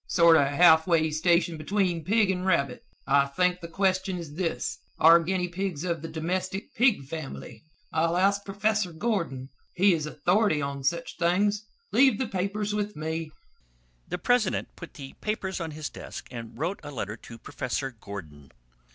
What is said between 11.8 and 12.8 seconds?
Leave the papers